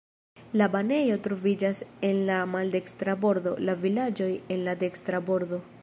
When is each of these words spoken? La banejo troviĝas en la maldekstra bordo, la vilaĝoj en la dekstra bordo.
La 0.59 0.67
banejo 0.75 1.17
troviĝas 1.27 1.81
en 2.09 2.23
la 2.31 2.39
maldekstra 2.55 3.15
bordo, 3.27 3.55
la 3.69 3.77
vilaĝoj 3.85 4.33
en 4.57 4.69
la 4.71 4.77
dekstra 4.87 5.27
bordo. 5.33 5.63